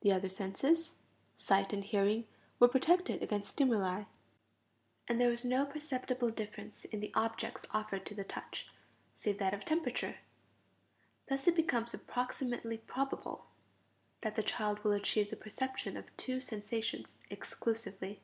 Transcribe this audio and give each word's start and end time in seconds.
The 0.00 0.10
other 0.10 0.28
senses, 0.28 0.96
sight 1.36 1.72
and 1.72 1.84
hearing, 1.84 2.26
were 2.58 2.66
protected 2.66 3.22
against 3.22 3.50
stimuli; 3.50 4.02
and 5.06 5.20
there 5.20 5.28
was 5.30 5.44
no 5.44 5.64
perceptible 5.64 6.30
difference 6.30 6.84
in 6.86 6.98
the 6.98 7.12
objects 7.14 7.64
offered 7.70 8.04
to 8.06 8.16
the 8.16 8.24
touch 8.24 8.68
save 9.14 9.38
that 9.38 9.54
of 9.54 9.64
temperature. 9.64 10.16
Thus 11.28 11.46
it 11.46 11.54
becomes 11.54 11.94
approximately 11.94 12.78
probable 12.78 13.46
that 14.22 14.34
the 14.34 14.42
child 14.42 14.82
will 14.82 14.90
achieve 14.90 15.30
the 15.30 15.36
perception 15.36 15.96
of 15.96 16.06
two 16.16 16.40
sensations 16.40 17.06
exclusively. 17.30 18.22